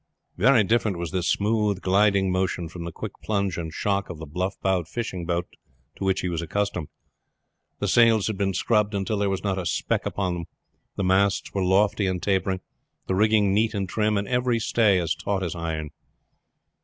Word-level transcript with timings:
Very 0.35 0.63
different 0.63 0.97
was 0.97 1.11
this 1.11 1.27
smooth, 1.27 1.81
gliding 1.83 2.31
motion 2.31 2.67
from 2.69 2.85
the 2.85 2.91
quick 2.91 3.11
plunge 3.21 3.55
and 3.55 3.71
shock 3.71 4.09
of 4.09 4.17
the 4.17 4.25
bluff 4.25 4.59
bowed 4.59 4.87
fishing 4.87 5.27
boat 5.27 5.47
to 5.95 6.03
which 6.03 6.21
he 6.21 6.27
was 6.27 6.41
accustomed. 6.41 6.87
The 7.77 7.87
sails 7.87 8.25
had 8.25 8.35
been 8.35 8.55
scrubbed 8.55 8.95
until 8.95 9.19
there 9.19 9.29
was 9.29 9.43
not 9.43 9.59
a 9.59 9.65
speck 9.67 10.07
upon 10.07 10.33
them. 10.33 10.45
The 10.95 11.03
masts 11.03 11.53
were 11.53 11.63
lofty 11.63 12.07
and 12.07 12.19
tapering, 12.19 12.61
the 13.05 13.13
rigging 13.13 13.53
neat 13.53 13.75
and 13.75 13.87
trim, 13.87 14.17
and 14.17 14.27
every 14.27 14.57
stay 14.57 14.97
as 14.97 15.13
taut 15.13 15.43
as 15.43 15.53
iron. 15.53 15.91